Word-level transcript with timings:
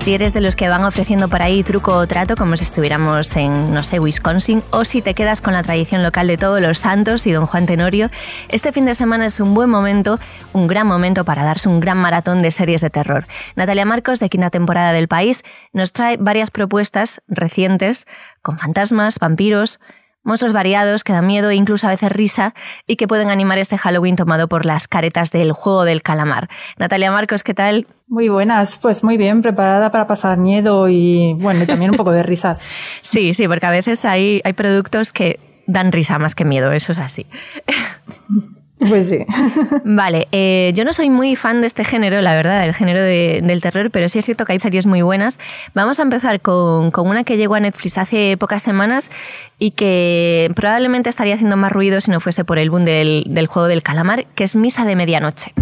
Si 0.00 0.14
eres 0.14 0.32
de 0.32 0.40
los 0.40 0.56
que 0.56 0.68
van 0.68 0.84
ofreciendo 0.84 1.28
por 1.28 1.42
ahí 1.42 1.62
truco 1.62 1.94
o 1.94 2.06
trato, 2.06 2.36
como 2.36 2.56
si 2.56 2.64
estuviéramos 2.64 3.36
en, 3.36 3.72
no 3.72 3.82
sé, 3.82 4.00
Wisconsin, 4.00 4.62
o 4.70 4.84
si 4.84 5.02
te 5.02 5.14
quedas 5.14 5.40
con 5.40 5.52
la 5.52 5.62
tradición 5.62 6.02
local 6.02 6.26
de 6.26 6.36
todos 6.36 6.60
los 6.60 6.78
santos 6.78 7.26
y 7.26 7.32
don 7.32 7.46
Juan 7.46 7.66
Tenorio, 7.66 8.10
este 8.48 8.72
fin 8.72 8.84
de 8.84 8.94
semana 8.94 9.26
es 9.26 9.40
un 9.40 9.54
buen 9.54 9.68
momento, 9.68 10.18
un 10.52 10.66
gran 10.66 10.86
momento 10.86 11.24
para 11.24 11.44
darse 11.44 11.68
un 11.68 11.80
gran 11.80 11.98
maratón 11.98 12.42
de 12.42 12.50
series 12.50 12.80
de 12.80 12.90
terror. 12.90 13.26
Natalia 13.56 13.84
Marcos, 13.84 14.20
de 14.20 14.28
quinta 14.28 14.50
temporada 14.50 14.92
del 14.92 15.08
país, 15.08 15.42
nos 15.72 15.92
trae 15.92 16.16
varias 16.16 16.50
propuestas 16.50 17.20
recientes 17.28 18.06
con 18.42 18.58
fantasmas, 18.58 19.18
vampiros, 19.18 19.78
monstruos 20.24 20.52
variados 20.52 21.04
que 21.04 21.12
dan 21.12 21.26
miedo 21.26 21.50
e 21.50 21.54
incluso 21.54 21.86
a 21.86 21.90
veces 21.90 22.10
risa 22.10 22.54
y 22.86 22.96
que 22.96 23.08
pueden 23.08 23.30
animar 23.30 23.58
este 23.58 23.78
Halloween 23.78 24.16
tomado 24.16 24.48
por 24.48 24.66
las 24.66 24.88
caretas 24.88 25.30
del 25.30 25.52
juego 25.52 25.84
del 25.84 26.02
calamar. 26.02 26.48
Natalia 26.78 27.10
Marcos, 27.10 27.42
¿qué 27.42 27.54
tal? 27.54 27.86
Muy 28.06 28.28
buenas, 28.28 28.78
pues 28.82 29.04
muy 29.04 29.16
bien, 29.16 29.42
preparada 29.42 29.90
para 29.90 30.06
pasar 30.06 30.38
miedo 30.38 30.88
y 30.88 31.34
bueno, 31.34 31.62
y 31.62 31.66
también 31.66 31.90
un 31.92 31.96
poco 31.96 32.12
de 32.12 32.22
risas. 32.22 32.66
sí, 33.02 33.34
sí, 33.34 33.46
porque 33.48 33.66
a 33.66 33.70
veces 33.70 34.04
hay, 34.04 34.40
hay 34.44 34.52
productos 34.52 35.12
que 35.12 35.40
dan 35.66 35.92
risa 35.92 36.18
más 36.18 36.34
que 36.34 36.44
miedo, 36.44 36.72
eso 36.72 36.92
es 36.92 36.98
así. 36.98 37.26
Pues 38.78 39.08
sí. 39.08 39.24
Vale, 39.84 40.28
eh, 40.32 40.72
yo 40.74 40.84
no 40.84 40.92
soy 40.92 41.10
muy 41.10 41.36
fan 41.36 41.60
de 41.60 41.66
este 41.66 41.84
género, 41.84 42.20
la 42.22 42.34
verdad, 42.34 42.62
del 42.62 42.74
género 42.74 43.00
del 43.00 43.60
terror, 43.60 43.90
pero 43.90 44.08
sí 44.08 44.18
es 44.18 44.24
cierto 44.24 44.44
que 44.44 44.52
hay 44.52 44.58
series 44.58 44.86
muy 44.86 45.02
buenas. 45.02 45.38
Vamos 45.74 45.98
a 45.98 46.02
empezar 46.02 46.40
con, 46.40 46.92
una 46.94 47.24
que 47.24 47.36
llegó 47.36 47.54
a 47.54 47.60
Netflix 47.60 47.98
hace 47.98 48.36
pocas 48.36 48.62
semanas 48.62 49.10
y 49.58 49.72
que 49.72 50.50
probablemente 50.54 51.10
estaría 51.10 51.34
haciendo 51.34 51.56
más 51.56 51.72
ruido 51.72 52.00
si 52.00 52.10
no 52.10 52.20
fuese 52.20 52.44
por 52.44 52.58
el 52.58 52.70
boom 52.70 52.84
del, 52.84 53.24
del 53.26 53.46
juego 53.46 53.68
del 53.68 53.82
calamar, 53.82 54.26
que 54.34 54.44
es 54.44 54.54
Misa 54.54 54.84
de 54.84 54.94
Medianoche. 54.94 55.52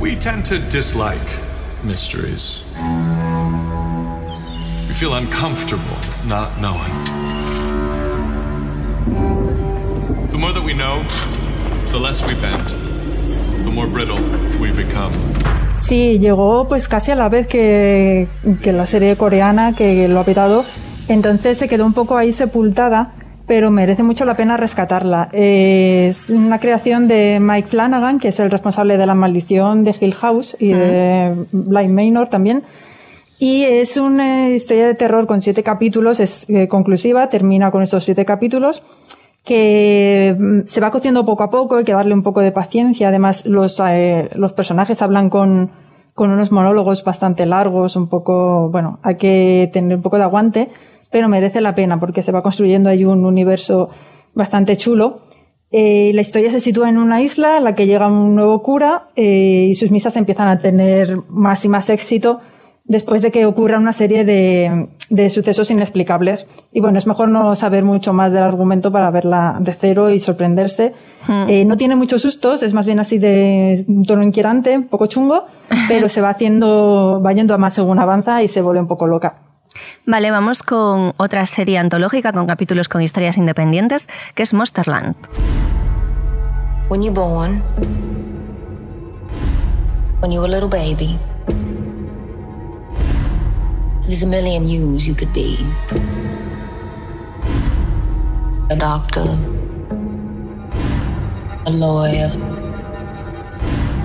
We 0.00 0.16
tend 0.16 0.44
to 0.46 0.58
dislike 0.58 1.18
mysteries. 1.84 2.64
We 4.88 4.94
feel 4.94 5.14
uncomfortable 5.14 5.96
not 6.26 6.58
knowing. 6.60 7.21
The 10.32 10.38
more 10.38 10.54
that 10.54 10.64
we 10.64 10.72
know, 10.72 11.02
the 11.92 12.00
less 12.00 12.22
we 12.26 12.32
bend, 12.32 12.66
the 13.64 13.70
more 13.70 13.86
brittle 13.86 14.18
we 14.58 14.72
become. 14.72 15.12
Sí, 15.78 16.18
llegó 16.18 16.66
pues 16.66 16.88
casi 16.88 17.10
a 17.10 17.14
la 17.14 17.28
vez 17.28 17.46
que, 17.46 18.28
que 18.62 18.72
la 18.72 18.86
serie 18.86 19.16
coreana 19.16 19.74
que 19.74 20.08
lo 20.08 20.20
ha 20.20 20.24
petado, 20.24 20.64
entonces 21.06 21.58
se 21.58 21.68
quedó 21.68 21.84
un 21.84 21.92
poco 21.92 22.16
ahí 22.16 22.32
sepultada 22.32 23.12
pero 23.46 23.70
merece 23.70 24.02
mucho 24.02 24.24
la 24.24 24.34
pena 24.34 24.56
rescatarla. 24.56 25.28
es 25.32 26.30
una 26.30 26.58
creación 26.58 27.08
de 27.08 27.38
Mike 27.38 27.68
Flanagan, 27.68 28.18
que 28.18 28.28
es 28.28 28.40
el 28.40 28.50
responsable 28.50 28.96
de 28.96 29.04
La 29.04 29.14
Maldición 29.14 29.84
de 29.84 29.94
Hill 30.00 30.14
House 30.14 30.56
y 30.58 30.72
de 30.72 31.34
Blind 31.52 31.92
Manor 31.92 32.28
también. 32.28 32.62
Y 33.38 33.64
es 33.64 33.98
una 33.98 34.48
historia 34.48 34.86
de 34.86 34.94
terror 34.94 35.26
con 35.26 35.42
siete 35.42 35.62
capítulos, 35.62 36.20
es 36.20 36.48
eh, 36.48 36.68
conclusiva, 36.68 37.28
termina 37.28 37.70
con 37.70 37.82
estos 37.82 38.04
siete 38.04 38.24
capítulos 38.24 38.82
que 39.44 40.36
mm, 40.38 40.60
se 40.66 40.80
va 40.80 40.90
cociendo 40.90 41.24
poco 41.24 41.42
a 41.42 41.50
poco, 41.50 41.76
hay 41.76 41.84
que 41.84 41.92
darle 41.92 42.14
un 42.14 42.22
poco 42.22 42.40
de 42.40 42.52
paciencia. 42.52 43.08
Además, 43.08 43.46
los, 43.46 43.80
eh, 43.80 44.30
los 44.34 44.52
personajes 44.52 45.02
hablan 45.02 45.30
con, 45.30 45.70
con 46.14 46.30
unos 46.30 46.52
monólogos 46.52 47.04
bastante 47.04 47.46
largos, 47.46 47.96
un 47.96 48.08
poco, 48.08 48.68
bueno, 48.70 48.98
hay 49.02 49.16
que 49.16 49.70
tener 49.72 49.96
un 49.96 50.02
poco 50.02 50.16
de 50.16 50.24
aguante, 50.24 50.68
pero 51.10 51.28
merece 51.28 51.60
la 51.60 51.74
pena 51.74 51.98
porque 51.98 52.22
se 52.22 52.32
va 52.32 52.42
construyendo 52.42 52.90
ahí 52.90 53.04
un 53.04 53.24
universo 53.24 53.90
bastante 54.34 54.76
chulo. 54.76 55.20
Eh, 55.70 56.10
la 56.14 56.20
historia 56.20 56.50
se 56.50 56.60
sitúa 56.60 56.90
en 56.90 56.98
una 56.98 57.22
isla 57.22 57.56
en 57.56 57.64
la 57.64 57.74
que 57.74 57.86
llega 57.86 58.06
un 58.06 58.34
nuevo 58.34 58.62
cura 58.62 59.08
eh, 59.16 59.68
y 59.70 59.74
sus 59.74 59.90
misas 59.90 60.16
empiezan 60.16 60.48
a 60.48 60.58
tener 60.58 61.16
más 61.28 61.64
y 61.64 61.68
más 61.70 61.88
éxito 61.88 62.40
después 62.84 63.22
de 63.22 63.30
que 63.30 63.46
ocurra 63.46 63.78
una 63.78 63.92
serie 63.92 64.24
de, 64.24 64.88
de, 65.08 65.30
sucesos 65.30 65.70
inexplicables. 65.70 66.46
Y 66.72 66.80
bueno, 66.80 66.98
es 66.98 67.06
mejor 67.06 67.28
no 67.28 67.54
saber 67.54 67.84
mucho 67.84 68.12
más 68.12 68.32
del 68.32 68.42
argumento 68.42 68.90
para 68.90 69.10
verla 69.10 69.56
de 69.60 69.72
cero 69.72 70.10
y 70.10 70.20
sorprenderse. 70.20 70.92
Hmm. 71.26 71.48
Eh, 71.48 71.64
no 71.64 71.76
tiene 71.76 71.96
muchos 71.96 72.22
sustos, 72.22 72.62
es 72.62 72.74
más 72.74 72.86
bien 72.86 72.98
así 72.98 73.18
de 73.18 73.84
un 73.88 74.04
tono 74.04 74.22
inquietante, 74.22 74.76
un 74.76 74.88
poco 74.88 75.06
chungo, 75.06 75.46
pero 75.88 76.08
se 76.08 76.20
va 76.20 76.30
haciendo, 76.30 77.20
va 77.24 77.32
yendo 77.32 77.54
a 77.54 77.58
más 77.58 77.74
según 77.74 77.98
avanza 77.98 78.42
y 78.42 78.48
se 78.48 78.62
vuelve 78.62 78.80
un 78.80 78.88
poco 78.88 79.06
loca. 79.06 79.34
Vale, 80.04 80.30
vamos 80.30 80.62
con 80.62 81.14
otra 81.16 81.46
serie 81.46 81.78
antológica 81.78 82.32
con 82.32 82.46
capítulos 82.46 82.88
con 82.88 83.00
historias 83.02 83.38
independientes, 83.38 84.08
que 84.34 84.42
es 84.42 84.52
Monsterland. 84.52 85.16
When 86.88 87.02
you're 87.02 87.14
born, 87.14 87.62
when 90.20 90.30
you 90.30 90.40
were 90.40 90.48
a 90.48 90.60
little 90.60 90.68
baby. 90.68 91.16
There's 94.04 94.22
a 94.24 94.26
million 94.26 94.66
yous 94.66 95.06
you 95.06 95.14
could 95.14 95.32
be. 95.32 95.56
A 98.68 98.76
doctor, 98.76 99.38
a 101.66 101.70
lawyer, 101.70 102.30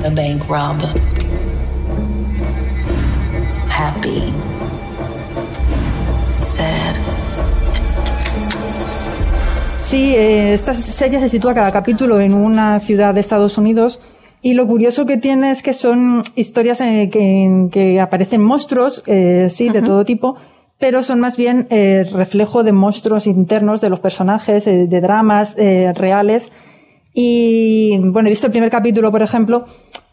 a 0.03 0.11
bank 0.11 0.47
robber, 0.47 0.93
happy, 3.69 4.31
sad. 6.41 6.95
Sí, 9.81 10.15
eh, 10.15 10.53
esta 10.53 10.73
serie 10.73 11.19
se 11.19 11.29
sitúa 11.29 11.53
cada 11.53 11.71
capítulo 11.71 12.19
en 12.19 12.33
una 12.33 12.79
ciudad 12.79 13.13
de 13.13 13.21
Estados 13.21 13.57
Unidos 13.57 13.99
y 14.41 14.53
lo 14.53 14.67
curioso 14.67 15.05
que 15.05 15.17
tiene 15.17 15.51
es 15.51 15.63
que 15.63 15.73
son 15.73 16.23
historias 16.35 16.81
en 16.81 17.69
que, 17.69 17.99
aparecen 17.99 18.41
monstruos, 18.41 19.03
eh, 19.07 19.47
sí, 19.49 19.69
de 19.69 19.81
todo 19.81 20.05
tipo, 20.05 20.35
pero 20.77 21.01
son 21.01 21.19
más 21.19 21.37
bien 21.37 21.65
eh, 21.69 22.05
reflejo 22.13 22.63
de 22.63 22.71
monstruos 22.71 23.25
internos 23.25 23.81
de 23.81 23.89
los 23.89 23.99
personajes, 23.99 24.67
eh, 24.67 24.87
de 24.87 25.01
dramas 25.01 25.55
reales. 25.55 26.51
Y 27.13 27.97
bueno, 27.97 28.27
he 28.27 28.31
visto 28.31 28.45
el 28.45 28.51
primer 28.51 28.69
capítulo, 28.69 29.09
por 29.11 29.23
ejemplo, 29.23 29.65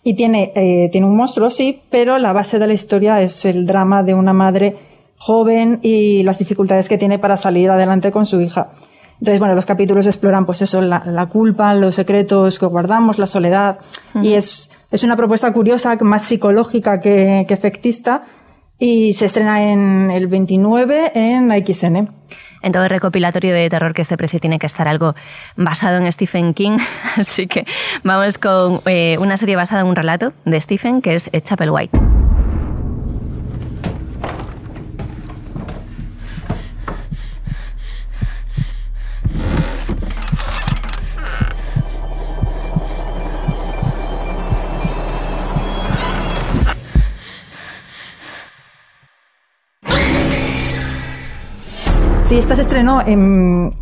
y 0.03 0.15
tiene, 0.15 0.89
tiene 0.91 1.07
un 1.07 1.17
monstruo, 1.17 1.51
sí, 1.51 1.81
pero 1.91 2.19
la 2.19 2.33
base 2.33 2.59
de 2.59 2.67
la 2.67 2.73
historia 2.73 3.21
es 3.21 3.45
el 3.45 3.67
drama 3.67 4.03
de 4.03 4.15
una 4.15 4.33
madre 4.33 4.75
joven 5.19 5.81
y 5.83 6.23
las 6.23 6.39
dificultades 6.39 6.89
que 6.89 6.99
tiene 6.99 7.19
para 7.19 7.37
salir 7.37 7.71
adelante 7.71 8.11
con 8.11 8.25
su 8.25 8.41
hija. 8.41 8.71
Entonces, 9.21 9.39
bueno, 9.39 9.55
los 9.55 9.67
capítulos 9.67 10.07
exploran, 10.07 10.45
pues 10.45 10.63
eso, 10.63 10.81
la, 10.81 11.29
culpa, 11.31 11.75
los 11.75 11.95
secretos 11.95 12.59
que 12.59 12.67
guardamos, 12.67 13.19
la 13.19 13.27
soledad. 13.27 13.79
Y 14.23 14.35
es, 14.35 14.71
es 14.91 15.05
una 15.05 15.17
propuesta 15.17 15.53
curiosa, 15.53 15.97
más 16.01 16.25
psicológica 16.25 17.01
que, 17.01 17.45
que 17.47 17.55
efectista. 17.55 18.23
Y 18.79 19.13
se 19.15 19.27
estrena 19.27 19.63
en 19.63 20.11
el 20.11 20.27
29 20.27 21.13
en 21.15 21.51
XN 21.65 22.09
en 22.65 22.73
todo 22.73 22.85
el 22.85 22.91
recopilatorio 22.91 23.55
de 23.55 23.69
terror 23.69 23.93
que 23.93 24.03
este 24.03 24.17
precio 24.17 24.41
tiene 24.41 24.59
que 24.59 24.67
estar 24.67 24.89
algo 24.89 25.15
basado 25.55 25.99
en 25.99 26.11
Stephen 26.11 26.55
King. 26.55 26.79
Así 27.17 27.47
que 27.47 27.65
vamos 28.03 28.39
con 28.39 28.81
eh, 28.87 29.17
una 29.21 29.37
serie 29.37 29.55
basada 29.55 29.83
en 29.83 29.89
un 29.89 29.97
relato 29.97 30.33
de 30.47 30.61
Stephen 30.61 31.03
que 31.03 31.15
es 31.15 31.31
Chapel 31.45 31.71
White. 31.71 31.99
Sí, 52.25 52.39
esta 52.39 52.57
se 52.57 52.63
estrenó 52.63 53.03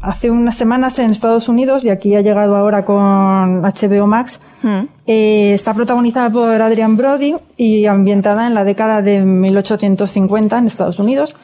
hace 0.00 0.28
unas 0.28 0.56
semanas 0.56 0.98
en 0.98 1.12
Estados 1.12 1.48
Unidos 1.48 1.84
y 1.84 1.90
aquí 1.90 2.16
ha 2.16 2.22
llegado 2.22 2.56
ahora 2.56 2.84
con 2.84 3.62
HBO 3.62 4.08
Max. 4.08 4.40
Hmm. 4.62 4.86
Eh, 5.06 5.52
está 5.54 5.72
protagonizada 5.74 6.28
por 6.28 6.60
Adrian 6.60 6.96
Brody 6.96 7.36
y 7.56 7.86
ambientada 7.86 8.48
en 8.48 8.54
la 8.54 8.64
década 8.64 9.00
de 9.00 9.20
1850 9.20 10.58
en 10.58 10.66
Estados 10.66 10.98
Unidos. 10.98 11.36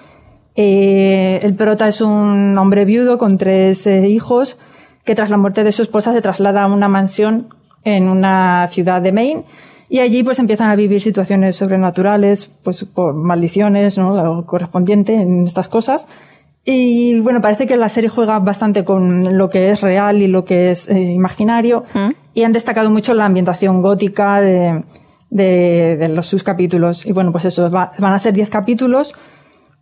Eh, 0.57 1.39
el 1.45 1.55
prota 1.55 1.87
es 1.87 2.01
un 2.01 2.59
hombre 2.59 2.85
viudo 2.85 3.17
con 3.17 3.39
tres 3.39 3.87
eh, 3.87 4.09
hijos 4.09 4.59
que 5.05 5.15
tras 5.15 5.31
la 5.31 5.37
muerte 5.37 5.63
de 5.63 5.71
su 5.71 5.83
esposa 5.83 6.13
se 6.13 6.21
traslada 6.21 6.65
a 6.65 6.67
una 6.67 6.89
mansión 6.89 7.55
en 7.85 8.09
una 8.09 8.67
ciudad 8.73 9.01
de 9.01 9.13
Maine 9.13 9.45
y 9.89 10.01
allí 10.01 10.25
pues 10.25 10.41
empiezan 10.41 10.69
a 10.69 10.75
vivir 10.75 11.01
situaciones 11.01 11.55
sobrenaturales, 11.55 12.51
pues 12.65 12.85
por 12.85 13.15
maldiciones, 13.15 13.97
¿no? 13.97 14.17
Lo 14.17 14.45
correspondiente 14.45 15.15
en 15.15 15.45
estas 15.45 15.69
cosas. 15.69 16.09
Y 16.71 17.19
bueno, 17.21 17.41
parece 17.41 17.67
que 17.67 17.77
la 17.77 17.89
serie 17.89 18.11
juega 18.11 18.39
bastante 18.41 18.85
con 18.85 19.39
lo 19.39 19.49
que 19.49 19.71
es 19.71 19.81
real 19.81 20.21
y 20.21 20.27
lo 20.27 20.45
que 20.45 20.71
es 20.71 20.91
eh, 20.91 21.01
imaginario. 21.01 21.85
y 22.35 22.43
han 22.45 22.53
destacado 22.53 22.91
mucho 22.91 23.15
la 23.15 23.25
ambientación 23.25 23.81
gótica 23.81 24.39
de, 24.43 24.85
de, 25.31 25.97
de 25.99 26.09
los 26.11 26.27
sus 26.27 26.43
capítulos. 26.45 27.07
Y 27.07 27.13
bueno, 27.13 27.33
pues 27.33 27.47
eso, 27.47 27.71
va- 27.71 27.93
van 27.99 28.13
a 28.13 28.19
ser 28.19 28.35
10 28.35 28.51
capítulos 28.51 29.15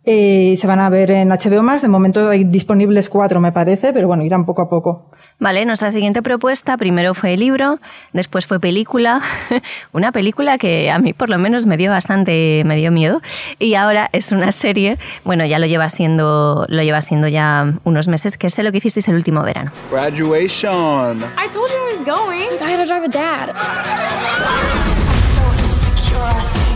eh, 0.05 0.51
y 0.53 0.55
se 0.55 0.65
van 0.65 0.79
a 0.79 0.89
ver 0.89 1.11
en 1.11 1.27
HBO 1.29 1.61
Max. 1.61 1.81
De 1.81 1.89
momento 1.89 2.29
hay 2.29 2.45
disponibles 2.45 3.09
cuatro, 3.09 3.41
me 3.41 3.51
parece, 3.51 3.91
pero 3.91 4.07
bueno, 4.07 4.23
irán 4.23 4.45
poco 4.45 4.61
a 4.61 4.69
poco. 4.69 5.11
Vale, 5.39 5.65
nuestra 5.65 5.91
siguiente 5.91 6.23
propuesta 6.23 6.77
primero 6.77 7.13
fue 7.13 7.35
el 7.35 7.41
libro, 7.41 7.79
después 8.11 8.47
fue 8.47 8.59
película, 8.59 9.21
una 9.91 10.11
película 10.11 10.57
que 10.57 10.89
a 10.89 10.97
mí 10.97 11.13
por 11.13 11.29
lo 11.29 11.37
menos 11.37 11.67
me 11.67 11.77
dio 11.77 11.91
bastante, 11.91 12.63
me 12.65 12.75
dio 12.75 12.91
miedo, 12.91 13.21
y 13.59 13.75
ahora 13.75 14.09
es 14.13 14.31
una 14.31 14.51
serie, 14.51 14.97
bueno, 15.23 15.45
ya 15.45 15.59
lo 15.59 15.67
lleva 15.67 15.91
siendo, 15.91 16.65
lo 16.67 16.81
lleva 16.81 17.03
siendo 17.03 17.27
ya 17.27 17.71
unos 17.83 18.07
meses, 18.07 18.35
que 18.35 18.47
es 18.47 18.57
lo 18.57 18.71
que 18.71 18.79
hicisteis 18.79 19.07
el 19.09 19.15
último 19.15 19.43
verano. 19.43 19.71
Graduation. 19.91 21.19
I 21.37 21.47
told 21.53 21.69
you 21.69 21.77
I 21.77 21.93
was 21.93 22.01
going. 22.03 22.49
I 22.59 22.71
had 22.71 22.77
to 22.77 22.87
drive 22.87 23.03
a 23.03 23.07
dad. 23.07 23.53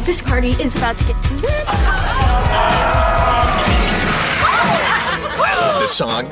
This 0.06 0.22
party 0.22 0.52
is 0.62 0.76
about 0.76 0.98
to 0.98 1.04
get 1.06 1.16
I 5.44 5.56
love 5.56 5.80
this 5.80 5.92
song. 5.92 6.28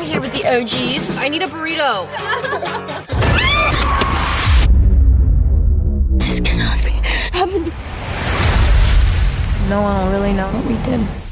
I'm 0.00 0.06
here 0.06 0.20
with 0.22 0.32
the 0.32 0.46
OGs. 0.46 1.14
I 1.18 1.28
need 1.28 1.42
a 1.42 1.46
burrito. 1.46 2.08
this 6.18 6.40
cannot 6.40 6.82
be 6.82 6.92
happening. 7.36 7.70
No 9.68 9.82
one 9.82 10.06
will 10.06 10.12
really 10.12 10.32
know 10.32 10.48
what 10.52 10.64
we 10.64 10.82
did. 10.84 11.29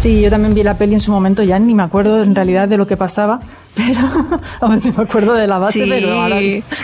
Sí, 0.00 0.22
yo 0.22 0.30
también 0.30 0.54
vi 0.54 0.62
la 0.62 0.78
peli 0.78 0.94
en 0.94 1.00
su 1.00 1.12
momento, 1.12 1.42
ya 1.42 1.58
ni 1.58 1.74
me 1.74 1.82
acuerdo 1.82 2.22
en 2.22 2.34
realidad 2.34 2.66
de 2.66 2.78
lo 2.78 2.86
que 2.86 2.96
pasaba, 2.96 3.38
pero 3.76 4.00
a 4.62 4.66
ver 4.66 4.80
si 4.80 4.92
me 4.92 5.02
acuerdo 5.02 5.34
de 5.34 5.46
la 5.46 5.58
base, 5.58 5.84
Sí, 5.84 5.90
pero 5.90 6.18
ahora 6.18 6.38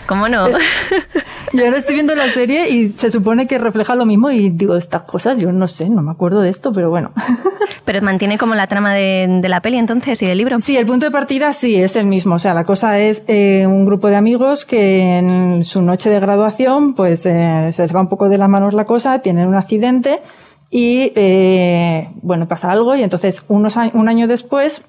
¿cómo 0.06 0.28
no? 0.28 0.46
yo 0.50 1.64
ahora 1.64 1.78
estoy 1.78 1.94
viendo 1.94 2.14
la 2.14 2.28
serie 2.28 2.68
y 2.68 2.92
se 2.98 3.10
supone 3.10 3.46
que 3.46 3.58
refleja 3.58 3.94
lo 3.94 4.04
mismo 4.04 4.30
y 4.30 4.50
digo, 4.50 4.76
estas 4.76 5.04
cosas 5.04 5.38
yo 5.38 5.50
no 5.50 5.66
sé, 5.66 5.88
no 5.88 6.02
me 6.02 6.10
acuerdo 6.10 6.42
de 6.42 6.50
esto, 6.50 6.72
pero 6.72 6.90
bueno. 6.90 7.12
Pero 7.86 8.02
mantiene 8.02 8.36
como 8.36 8.56
la 8.56 8.66
trama 8.66 8.94
de, 8.94 9.38
de 9.40 9.48
la 9.48 9.60
peli 9.60 9.78
entonces 9.78 10.20
y 10.20 10.26
del 10.26 10.38
libro. 10.38 10.58
Sí, 10.58 10.76
el 10.76 10.86
punto 10.86 11.06
de 11.06 11.12
partida 11.12 11.52
sí 11.52 11.76
es 11.76 11.94
el 11.94 12.06
mismo. 12.06 12.34
O 12.34 12.38
sea, 12.40 12.52
la 12.52 12.64
cosa 12.64 12.98
es 12.98 13.22
eh, 13.28 13.64
un 13.64 13.84
grupo 13.86 14.08
de 14.08 14.16
amigos 14.16 14.64
que 14.64 15.18
en 15.18 15.62
su 15.62 15.82
noche 15.82 16.10
de 16.10 16.18
graduación, 16.18 16.94
pues 16.94 17.24
eh, 17.26 17.68
se 17.70 17.82
les 17.82 17.94
va 17.94 18.00
un 18.00 18.08
poco 18.08 18.28
de 18.28 18.38
las 18.38 18.48
manos 18.48 18.74
la 18.74 18.84
cosa, 18.86 19.20
tienen 19.20 19.46
un 19.46 19.54
accidente 19.54 20.18
y, 20.76 21.10
eh, 21.14 22.10
bueno, 22.20 22.46
pasa 22.46 22.70
algo 22.70 22.94
y 22.96 23.02
entonces 23.02 23.42
unos, 23.48 23.78
un 23.94 24.10
año 24.10 24.28
después 24.28 24.84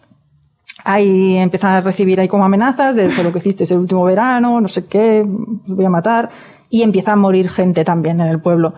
ahí 0.83 1.37
empiezan 1.37 1.75
a 1.75 1.79
recibir 1.79 2.19
ahí 2.19 2.27
como 2.27 2.43
amenazas 2.43 2.93
de 2.93 3.05
eso 3.05 3.23
lo 3.23 3.31
que 3.31 3.37
hiciste 3.37 3.63
el 3.63 3.79
último 3.79 4.03
verano, 4.03 4.59
no 4.59 4.67
sé 4.67 4.85
qué, 4.85 5.23
voy 5.25 5.85
a 5.85 5.89
matar 5.89 6.29
y 6.69 6.81
empieza 6.81 7.13
a 7.13 7.15
morir 7.15 7.49
gente 7.49 7.85
también 7.85 8.19
en 8.19 8.27
el 8.27 8.41
pueblo. 8.41 8.73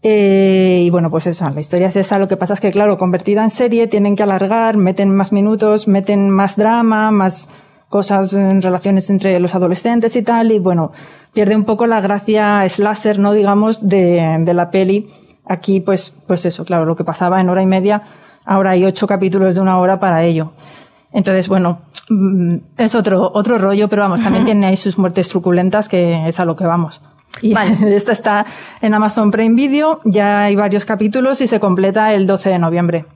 Eh, 0.00 0.84
y 0.84 0.90
bueno, 0.90 1.10
pues 1.10 1.26
eso, 1.26 1.50
la 1.50 1.58
historia 1.58 1.88
es 1.88 1.96
esa. 1.96 2.20
Lo 2.20 2.28
que 2.28 2.36
pasa 2.36 2.54
es 2.54 2.60
que, 2.60 2.70
claro, 2.70 2.98
convertida 2.98 3.42
en 3.42 3.50
serie, 3.50 3.88
tienen 3.88 4.14
que 4.14 4.22
alargar, 4.22 4.76
meten 4.76 5.12
más 5.12 5.32
minutos, 5.32 5.88
meten 5.88 6.30
más 6.30 6.56
drama, 6.56 7.10
más 7.10 7.48
cosas 7.88 8.32
en 8.32 8.62
relaciones 8.62 9.10
entre 9.10 9.40
los 9.40 9.56
adolescentes 9.56 10.14
y 10.14 10.22
tal. 10.22 10.52
Y 10.52 10.60
bueno, 10.60 10.92
pierde 11.32 11.56
un 11.56 11.64
poco 11.64 11.88
la 11.88 12.00
gracia 12.00 12.64
slasher, 12.68 13.18
¿no? 13.18 13.32
Digamos, 13.32 13.88
de 13.88 14.52
la 14.54 14.70
peli. 14.70 15.08
Aquí, 15.48 15.80
pues, 15.80 16.14
pues 16.26 16.44
eso, 16.46 16.64
claro, 16.64 16.84
lo 16.84 16.94
que 16.96 17.04
pasaba 17.04 17.40
en 17.40 17.48
hora 17.48 17.62
y 17.62 17.66
media, 17.66 18.02
ahora 18.44 18.72
hay 18.72 18.84
ocho 18.84 19.06
capítulos 19.06 19.54
de 19.54 19.60
una 19.60 19.78
hora 19.78 19.98
para 19.98 20.22
ello. 20.24 20.52
Entonces, 21.12 21.48
bueno, 21.48 21.80
mm, 22.10 22.56
es 22.76 22.94
otro, 22.94 23.30
otro 23.34 23.58
rollo, 23.58 23.88
pero 23.88 24.02
vamos, 24.02 24.22
también 24.22 24.44
tiene 24.44 24.66
ahí 24.66 24.76
sus 24.76 24.98
muertes 24.98 25.28
truculentas, 25.28 25.88
que 25.88 26.28
es 26.28 26.38
a 26.38 26.44
lo 26.44 26.54
que 26.54 26.66
vamos. 26.66 27.00
Y 27.40 27.54
Vale. 27.54 27.96
esta 27.96 28.12
está 28.12 28.46
en 28.80 28.94
Amazon 28.94 29.30
Prime 29.30 29.54
Video, 29.54 30.00
ya 30.04 30.42
hay 30.42 30.56
varios 30.56 30.84
capítulos 30.84 31.40
y 31.40 31.46
se 31.46 31.60
completa 31.60 32.12
el 32.12 32.26
12 32.26 32.50
de 32.50 32.58
noviembre. 32.58 33.06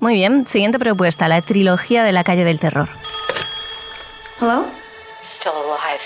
Muy 0.00 0.14
bien, 0.14 0.46
siguiente 0.46 0.78
propuesta, 0.78 1.28
la 1.28 1.40
trilogía 1.40 2.04
de 2.04 2.12
la 2.12 2.24
calle 2.24 2.44
del 2.44 2.60
terror. 2.60 2.88
Hello? 4.40 4.64
Still 5.24 5.52
alive. 5.52 6.04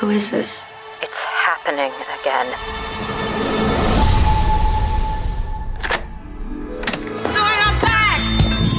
Who 0.00 0.10
is 0.10 0.30
this? 0.30 0.64
It's 1.00 1.18
happening 1.46 1.92
again. 2.20 3.21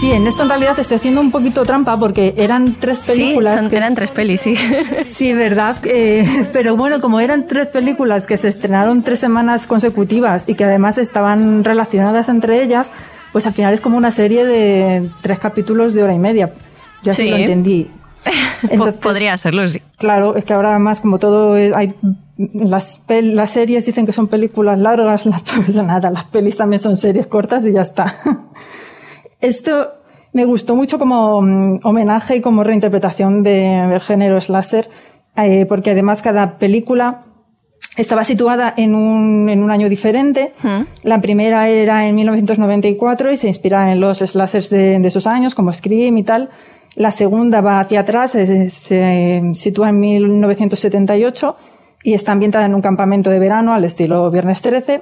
Sí, 0.03 0.11
en 0.11 0.27
esto 0.27 0.44
en 0.44 0.50
realidad 0.50 0.77
estoy 0.77 0.97
haciendo 0.97 1.21
un 1.21 1.31
poquito 1.31 1.63
trampa 1.63 1.95
porque 1.97 2.33
eran 2.38 2.73
tres 2.75 3.00
películas. 3.00 3.53
sí, 3.53 3.59
son- 3.61 3.69
que 3.69 3.77
eran 3.77 3.95
tres 3.95 4.09
pelis, 4.09 4.41
sí. 4.41 4.53
Sí, 5.05 5.31
verdad. 5.33 5.77
Eh, 5.83 6.27
pero 6.51 6.75
bueno, 6.75 7.00
como 7.00 7.21
eran 7.21 7.47
tres 7.47 7.67
películas 7.69 8.27
que 8.27 8.35
se 8.35 8.50
estrenaron 8.50 9.01
tres 9.03 9.19
semanas 9.21 9.65
consecutivas 9.65 10.50
y 10.50 10.55
que 10.55 10.65
además 10.65 10.97
estaban 10.97 11.63
relacionadas 11.63 12.27
entre 12.27 12.61
ellas, 12.61 12.91
pues 13.31 13.47
al 13.47 13.53
final 13.53 13.73
es 13.73 13.79
como 13.79 13.95
una 13.95 14.11
serie 14.11 14.44
de 14.45 15.09
tres 15.21 15.39
capítulos 15.39 15.94
de 15.94 16.03
hora 16.03 16.13
y 16.13 16.19
media. 16.19 16.51
Yo 17.01 17.13
así 17.13 17.21
Sí. 17.23 17.29
lo 17.29 17.38
entendí. 17.38 17.89
Entonces, 18.69 18.95
Podría 19.01 19.38
serlo, 19.38 19.65
sí. 19.69 19.81
Claro, 19.97 20.35
es 20.35 20.44
que 20.44 20.51
ahora 20.53 20.71
además 20.71 20.99
como 20.99 21.17
todo 21.17 21.53
hay 21.53 21.94
las 22.53 22.99
pel- 23.07 23.35
las 23.35 23.51
series 23.51 23.85
dicen 23.85 24.06
que 24.06 24.11
son 24.11 24.27
películas 24.27 24.77
largas, 24.79 25.25
las 25.27 25.44
pues 25.44 25.75
nada, 25.77 26.11
las 26.11 26.25
pelis 26.25 26.57
también 26.57 26.81
son 26.81 26.97
series 26.97 27.25
cortas 27.27 27.65
y 27.65 27.71
ya 27.71 27.81
está. 27.83 28.17
Esto 29.44 29.94
me 30.34 30.45
gustó 30.45 30.75
mucho 30.75 30.98
como 30.98 31.42
mm, 31.42 31.81
homenaje 31.84 32.38
y 32.38 32.42
como 32.42 32.63
reinterpretación 32.63 33.44
de- 33.44 33.88
del 33.90 34.00
género 34.00 34.40
slasher, 34.42 34.90
eh, 35.36 35.66
porque 35.68 35.92
además 35.92 36.22
cada 36.22 36.57
película 36.57 37.22
estaba 37.98 38.24
situada 38.24 38.74
en 38.75 38.95
un, 38.95 39.50
en 39.50 39.62
un 39.62 39.69
año 39.69 39.88
diferente. 39.90 40.54
La 41.04 41.22
primera 41.22 41.68
era 41.69 42.07
en 42.07 42.16
1994 42.16 43.31
y 43.31 43.38
se 43.38 43.48
inspira 43.48 43.92
en 43.92 44.00
los 44.00 44.19
slashers 44.19 44.69
de, 44.72 44.98
de 45.00 45.07
esos 45.07 45.28
años, 45.28 45.54
como 45.54 45.72
Scream 45.72 46.18
y 46.18 46.24
tal. 46.24 46.50
La 46.95 47.12
segunda 47.12 47.62
va 47.62 47.80
hacia 47.80 48.00
atrás, 48.00 48.31
se, 48.31 48.69
se 48.69 49.42
sitúa 49.54 49.90
en 49.90 50.00
1978 50.00 51.56
y 52.04 52.13
está 52.13 52.31
ambientada 52.31 52.66
en 52.66 52.75
un 52.75 52.81
campamento 52.81 53.30
de 53.30 53.40
verano 53.40 53.74
al 53.74 53.84
estilo 53.86 54.30
Viernes 54.31 54.62
13. 54.62 55.01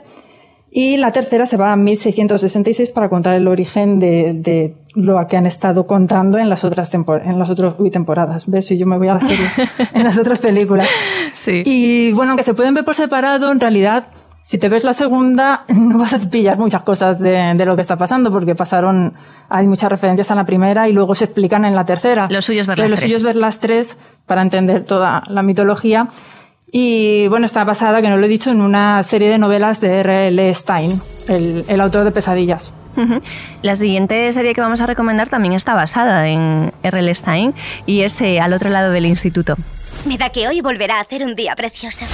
Y 0.74 0.96
la 0.96 1.12
tercera 1.12 1.46
se 1.46 1.58
va 1.58 1.74
a 1.74 1.76
1666 1.76 2.92
para 2.92 3.10
contar 3.10 3.36
el 3.36 3.46
origen 3.50 4.00
de, 4.00 4.32
de 4.34 4.74
lo 4.96 5.20
que 5.28 5.36
han 5.36 5.46
estado 5.46 5.86
contando 5.86 6.38
en 6.38 6.50
las 6.50 6.64
otras 6.64 6.94
en 6.94 7.40
las 7.40 7.50
otras 7.50 7.76
uy, 7.78 7.92
temporadas. 7.92 8.50
¿Ves? 8.50 8.68
Si 8.68 8.78
yo 8.78 8.88
me 8.88 8.98
voy 8.98 9.10
a 9.10 9.16
las 9.16 9.28
series, 9.28 9.54
en 9.94 10.04
las 10.06 10.18
otras 10.18 10.40
películas. 10.40 10.88
Sí. 11.36 11.64
Y 11.66 12.14
bueno, 12.14 12.32
aunque 12.32 12.46
se 12.46 12.54
pueden 12.54 12.74
ver 12.74 12.86
por 12.86 12.96
separado, 12.96 13.52
en 13.52 13.60
realidad, 13.60 14.08
si 14.44 14.58
te 14.60 14.70
ves 14.70 14.86
la 14.86 14.94
segunda, 14.94 15.66
no 15.68 15.98
vas 15.98 16.14
a 16.14 16.20
pillar 16.20 16.58
muchas 16.58 16.84
cosas 16.84 17.20
de, 17.20 17.54
de 17.54 17.66
lo 17.66 17.76
que 17.76 17.82
está 17.82 17.98
pasando, 17.98 18.32
porque 18.32 18.56
pasaron, 18.56 19.14
hay 19.50 19.68
muchas 19.68 19.92
referencias 19.92 20.32
a 20.32 20.36
la 20.36 20.46
primera 20.46 20.88
y 20.88 20.94
luego 20.94 21.16
se 21.16 21.26
explican 21.26 21.66
en 21.66 21.76
la 21.76 21.84
tercera. 21.84 22.28
Lo 22.30 22.42
suyo 22.42 22.62
es 22.62 22.68
ver 22.68 22.78
Pero 22.78 22.88
las 22.88 22.92
lo 22.92 22.96
suyo 22.98 23.16
tres. 23.16 23.18
es 23.18 23.24
ver 23.24 23.36
las 23.36 23.60
tres 23.60 23.98
para 24.26 24.42
entender 24.42 24.86
toda 24.86 25.24
la 25.28 25.44
mitología. 25.44 26.08
Y 26.72 27.28
bueno, 27.28 27.46
está 27.46 27.64
basada, 27.66 28.02
que 28.02 28.10
no 28.10 28.18
lo 28.18 28.26
he 28.26 28.30
dicho, 28.30 28.50
en 28.50 28.62
una 28.62 29.04
serie 29.04 29.30
de 29.30 29.38
novelas 29.38 29.82
de 29.82 30.00
R.L. 30.00 30.54
Stein, 30.54 31.02
el, 31.28 31.66
el 31.68 31.82
autor 31.82 32.06
de 32.06 32.12
Pesadillas. 32.12 32.74
La 33.62 33.76
siguiente 33.76 34.32
serie 34.32 34.54
que 34.54 34.62
vamos 34.62 34.82
a 34.82 34.86
recomendar 34.86 35.30
también 35.30 35.54
está 35.54 35.74
basada 35.74 36.28
en 36.28 36.74
R.L. 36.84 37.14
Stein 37.16 37.54
y 37.86 38.02
es 38.02 38.20
eh, 38.22 38.40
Al 38.40 38.54
otro 38.54 38.70
lado 38.70 38.92
del 38.92 39.06
instituto. 39.06 39.56
Me 40.06 40.18
da 40.18 40.30
que 40.30 40.48
hoy 40.48 40.62
volverá 40.62 40.98
a 40.98 41.02
hacer 41.02 41.24
un 41.24 41.36
día 41.36 41.56
precioso. 41.56 42.06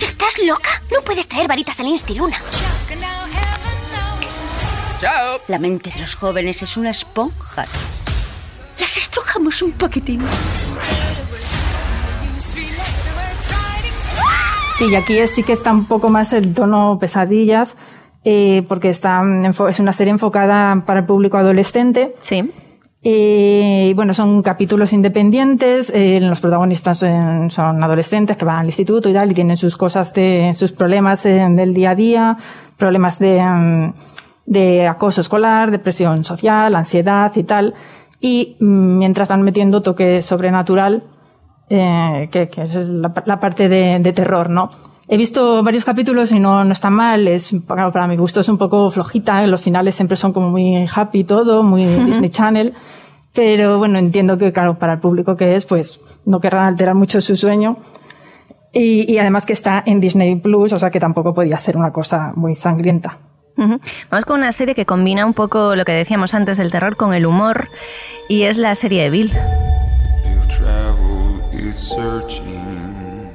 ¿Estás 0.00 0.38
loca? 0.46 0.82
No 0.92 1.00
puedes 1.02 1.26
traer 1.26 1.48
varitas 1.48 1.78
al 1.80 1.86
Instiluna. 1.86 2.36
Chao. 5.00 5.38
La 5.48 5.58
mente 5.58 5.90
de 5.90 6.00
los 6.00 6.14
jóvenes 6.14 6.62
es 6.62 6.76
una 6.76 6.90
esponja. 6.90 7.66
Las 8.80 8.96
estrujamos 8.96 9.60
un 9.62 9.72
poquitín. 9.72 10.20
Sí, 14.78 14.86
y 14.90 14.94
aquí 14.94 15.18
es- 15.18 15.30
sí 15.30 15.42
que 15.42 15.52
está 15.52 15.72
un 15.72 15.86
poco 15.86 16.08
más 16.10 16.32
el 16.32 16.52
tono 16.52 16.98
pesadillas, 17.00 17.76
eh, 18.24 18.64
porque 18.68 18.88
está, 18.90 19.22
es 19.70 19.80
una 19.80 19.92
serie 19.92 20.10
enfocada 20.10 20.82
para 20.84 21.00
el 21.00 21.06
público 21.06 21.36
adolescente. 21.38 22.14
Sí. 22.20 22.50
Eh, 23.02 23.88
y 23.90 23.94
bueno, 23.94 24.12
son 24.12 24.42
capítulos 24.42 24.92
independientes, 24.92 25.90
eh, 25.94 26.18
los 26.20 26.40
protagonistas 26.40 26.98
son, 26.98 27.50
son 27.50 27.82
adolescentes 27.84 28.36
que 28.36 28.44
van 28.44 28.56
al 28.58 28.66
instituto 28.66 29.08
y 29.08 29.12
tal, 29.12 29.30
y 29.30 29.34
tienen 29.34 29.56
sus 29.56 29.76
cosas 29.76 30.12
de, 30.12 30.50
sus 30.54 30.72
problemas 30.72 31.22
del 31.22 31.72
día 31.72 31.90
a 31.90 31.94
día, 31.94 32.36
problemas 32.76 33.18
de, 33.20 33.40
mm, 33.40 33.92
de 34.46 34.86
acoso 34.86 35.20
escolar, 35.20 35.70
depresión 35.70 36.24
social, 36.24 36.74
ansiedad 36.74 37.32
y 37.34 37.44
tal. 37.44 37.74
Y 38.20 38.56
mm, 38.60 38.98
mientras 38.98 39.28
van 39.28 39.42
metiendo 39.42 39.82
toque 39.82 40.22
sobrenatural, 40.22 41.02
eh, 41.68 42.28
que, 42.30 42.48
que 42.48 42.62
es 42.62 42.74
la, 42.74 43.12
la 43.24 43.40
parte 43.40 43.68
de, 43.68 43.98
de 44.00 44.12
terror, 44.12 44.48
¿no? 44.48 44.70
He 45.08 45.16
visto 45.16 45.62
varios 45.62 45.84
capítulos 45.84 46.32
y 46.32 46.40
no, 46.40 46.64
no 46.64 46.72
está 46.72 46.90
mal. 46.90 47.28
Es, 47.28 47.54
para, 47.66 47.90
para 47.90 48.08
mi 48.08 48.16
gusto 48.16 48.40
es 48.40 48.48
un 48.48 48.58
poco 48.58 48.90
flojita. 48.90 49.46
Los 49.46 49.62
finales 49.62 49.94
siempre 49.94 50.16
son 50.16 50.32
como 50.32 50.50
muy 50.50 50.86
happy 50.92 51.24
todo, 51.24 51.62
muy 51.62 51.84
Disney 51.84 52.30
Channel. 52.30 52.74
Pero 53.32 53.78
bueno, 53.78 53.98
entiendo 53.98 54.36
que, 54.36 54.52
claro, 54.52 54.78
para 54.78 54.94
el 54.94 54.98
público 54.98 55.36
que 55.36 55.54
es, 55.54 55.64
pues 55.64 56.00
no 56.24 56.40
querrán 56.40 56.66
alterar 56.66 56.94
mucho 56.94 57.20
su 57.20 57.36
sueño. 57.36 57.76
Y, 58.72 59.10
y 59.10 59.18
además 59.18 59.46
que 59.46 59.52
está 59.52 59.82
en 59.86 60.00
Disney 60.00 60.36
Plus, 60.36 60.72
o 60.72 60.78
sea 60.78 60.90
que 60.90 60.98
tampoco 60.98 61.32
podía 61.32 61.56
ser 61.58 61.76
una 61.76 61.92
cosa 61.92 62.32
muy 62.34 62.56
sangrienta. 62.56 63.18
Vamos 63.56 64.24
con 64.26 64.38
una 64.40 64.52
serie 64.52 64.74
que 64.74 64.84
combina 64.86 65.24
un 65.24 65.32
poco 65.34 65.74
lo 65.76 65.84
que 65.84 65.92
decíamos 65.92 66.34
antes 66.34 66.58
del 66.58 66.70
terror 66.70 66.96
con 66.96 67.14
el 67.14 67.24
humor 67.26 67.68
y 68.28 68.42
es 68.42 68.58
la 68.58 68.74
serie 68.74 69.02
de 69.04 69.10
Bill. 69.10 69.32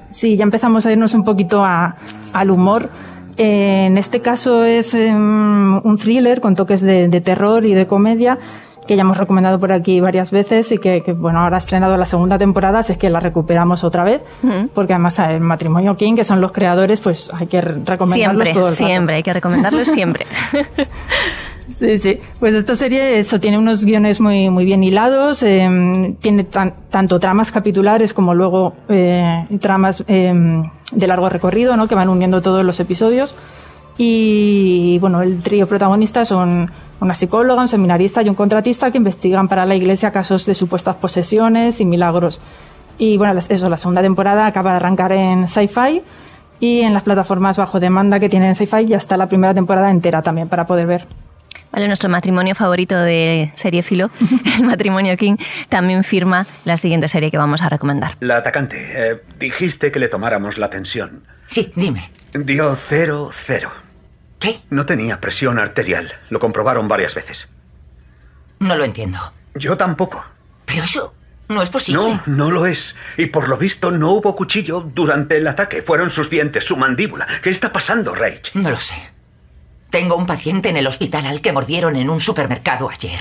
Sí, 0.09 0.35
ya 0.37 0.43
empezamos 0.43 0.85
a 0.85 0.91
irnos 0.91 1.13
un 1.13 1.23
poquito 1.23 1.63
a- 1.63 1.95
al 2.33 2.51
humor. 2.51 2.89
Eh, 3.37 3.85
en 3.87 3.97
este 3.97 4.19
caso 4.21 4.65
es 4.65 4.93
em, 4.93 5.77
un 5.85 5.97
thriller 5.97 6.41
con 6.41 6.53
toques 6.53 6.81
de, 6.81 7.07
de 7.07 7.21
terror 7.21 7.65
y 7.65 7.73
de 7.73 7.87
comedia 7.87 8.37
que 8.91 8.97
ya 8.97 9.03
hemos 9.03 9.15
recomendado 9.17 9.57
por 9.57 9.71
aquí 9.71 10.01
varias 10.01 10.31
veces 10.31 10.69
y 10.73 10.77
que, 10.77 11.01
que, 11.01 11.13
bueno, 11.13 11.39
ahora 11.39 11.55
ha 11.55 11.59
estrenado 11.59 11.95
la 11.95 12.03
segunda 12.03 12.37
temporada, 12.37 12.81
es 12.81 12.97
que 12.97 13.09
la 13.09 13.21
recuperamos 13.21 13.85
otra 13.85 14.03
vez, 14.03 14.21
porque 14.73 14.91
además 14.91 15.17
el 15.19 15.39
matrimonio 15.39 15.95
King, 15.95 16.15
que 16.17 16.25
son 16.25 16.41
los 16.41 16.51
creadores, 16.51 16.99
pues 16.99 17.31
hay 17.33 17.47
que 17.47 17.61
recomendarlos 17.61 18.49
Siempre, 18.49 18.53
todo 18.53 18.65
el 18.67 18.71
rato. 18.73 18.85
siempre, 18.85 19.15
hay 19.15 19.23
que 19.23 19.31
recomendarlos 19.31 19.87
siempre. 19.93 20.25
Sí, 21.79 21.97
sí. 21.99 22.19
Pues 22.39 22.53
esta 22.53 22.75
serie 22.75 23.17
eso 23.19 23.39
tiene 23.39 23.57
unos 23.57 23.85
guiones 23.85 24.19
muy, 24.19 24.49
muy 24.49 24.65
bien 24.65 24.83
hilados, 24.83 25.41
eh, 25.43 26.15
tiene 26.19 26.43
tan- 26.43 26.73
tanto 26.89 27.17
tramas 27.17 27.49
capitulares 27.51 28.13
como 28.13 28.33
luego 28.33 28.73
eh, 28.89 29.45
tramas 29.61 30.03
eh, 30.09 30.33
de 30.91 31.07
largo 31.07 31.29
recorrido, 31.29 31.77
¿no? 31.77 31.87
Que 31.87 31.95
van 31.95 32.09
uniendo 32.09 32.41
todos 32.41 32.65
los 32.65 32.77
episodios. 32.81 33.37
Y 34.03 34.97
bueno, 34.97 35.21
el 35.21 35.43
trío 35.43 35.67
protagonista 35.67 36.25
son 36.25 36.71
una 37.01 37.13
psicóloga, 37.13 37.61
un 37.61 37.67
seminarista 37.67 38.23
y 38.23 38.29
un 38.29 38.33
contratista 38.33 38.89
que 38.89 38.97
investigan 38.97 39.47
para 39.47 39.63
la 39.67 39.75
iglesia 39.75 40.09
casos 40.09 40.47
de 40.47 40.55
supuestas 40.55 40.95
posesiones 40.95 41.79
y 41.79 41.85
milagros. 41.85 42.41
Y 42.97 43.17
bueno, 43.17 43.39
eso, 43.39 43.69
la 43.69 43.77
segunda 43.77 44.01
temporada 44.01 44.47
acaba 44.47 44.71
de 44.71 44.77
arrancar 44.77 45.11
en 45.11 45.47
Sci-Fi 45.47 46.01
y 46.59 46.81
en 46.81 46.95
las 46.95 47.03
plataformas 47.03 47.57
bajo 47.57 47.79
demanda 47.79 48.19
que 48.19 48.27
tienen 48.27 48.55
Sci-Fi 48.55 48.87
ya 48.87 48.97
está 48.97 49.17
la 49.17 49.27
primera 49.27 49.53
temporada 49.53 49.91
entera 49.91 50.23
también 50.23 50.49
para 50.49 50.65
poder 50.65 50.87
ver. 50.87 51.07
Vale, 51.71 51.85
nuestro 51.85 52.09
matrimonio 52.09 52.55
favorito 52.55 52.97
de 52.97 53.53
serie 53.55 53.83
filo, 53.83 54.09
el 54.57 54.65
matrimonio 54.65 55.15
King, 55.15 55.35
también 55.69 56.03
firma 56.03 56.47
la 56.65 56.75
siguiente 56.77 57.07
serie 57.07 57.29
que 57.29 57.37
vamos 57.37 57.61
a 57.61 57.69
recomendar. 57.69 58.17
La 58.19 58.37
atacante, 58.37 58.77
eh, 58.95 59.21
dijiste 59.37 59.91
que 59.91 59.99
le 59.99 60.07
tomáramos 60.07 60.57
la 60.57 60.71
tensión. 60.71 61.21
Sí, 61.49 61.71
dime. 61.75 62.09
Dio 62.33 62.75
cero, 62.75 63.29
cero. 63.31 63.69
¿Qué? 64.41 64.59
No 64.69 64.85
tenía 64.85 65.21
presión 65.21 65.57
arterial. 65.59 66.11
Lo 66.29 66.39
comprobaron 66.39 66.89
varias 66.89 67.15
veces. 67.15 67.47
No 68.59 68.75
lo 68.75 68.83
entiendo. 68.83 69.17
Yo 69.55 69.77
tampoco. 69.77 70.25
Pero 70.65 70.83
eso 70.83 71.13
no 71.47 71.61
es 71.61 71.69
posible. 71.69 72.01
No, 72.01 72.21
no 72.25 72.51
lo 72.51 72.65
es. 72.65 72.95
Y 73.17 73.27
por 73.27 73.47
lo 73.47 73.57
visto 73.57 73.91
no 73.91 74.11
hubo 74.11 74.35
cuchillo 74.35 74.81
durante 74.81 75.37
el 75.37 75.47
ataque. 75.47 75.81
Fueron 75.81 76.09
sus 76.09 76.29
dientes, 76.29 76.65
su 76.65 76.75
mandíbula. 76.75 77.25
¿Qué 77.41 77.49
está 77.49 77.71
pasando, 77.71 78.13
Rage? 78.15 78.41
No 78.55 78.69
lo 78.71 78.79
sé. 78.79 78.95
Tengo 79.89 80.15
un 80.15 80.25
paciente 80.25 80.69
en 80.69 80.77
el 80.77 80.87
hospital 80.87 81.25
al 81.27 81.41
que 81.41 81.51
mordieron 81.53 81.95
en 81.95 82.09
un 82.09 82.19
supermercado 82.19 82.89
ayer. 82.89 83.19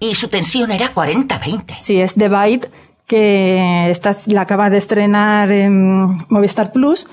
Y 0.00 0.14
su 0.14 0.28
tensión 0.28 0.70
era 0.72 0.92
40-20. 0.94 1.76
Sí, 1.80 2.00
es 2.00 2.14
The 2.14 2.28
Bite, 2.28 2.70
que 3.06 3.90
esta 3.90 4.10
es- 4.10 4.26
la 4.28 4.40
acaba 4.42 4.68
de 4.70 4.78
estrenar 4.78 5.50
en 5.52 6.10
Movistar 6.28 6.72
Plus. 6.72 7.06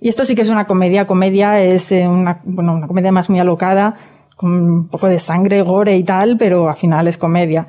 Y 0.00 0.08
esto 0.08 0.24
sí 0.24 0.34
que 0.34 0.42
es 0.42 0.50
una 0.50 0.64
comedia. 0.64 1.06
Comedia 1.06 1.60
es 1.60 1.92
eh, 1.92 2.06
una, 2.06 2.40
bueno, 2.44 2.74
una 2.74 2.86
comedia 2.86 3.12
más 3.12 3.30
muy 3.30 3.38
alocada, 3.38 3.96
con 4.36 4.52
un 4.52 4.88
poco 4.88 5.06
de 5.08 5.18
sangre, 5.18 5.62
gore 5.62 5.96
y 5.96 6.04
tal, 6.04 6.36
pero 6.38 6.68
al 6.68 6.76
final 6.76 7.08
es 7.08 7.18
comedia. 7.18 7.66